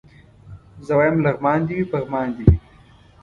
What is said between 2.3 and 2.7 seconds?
دي وي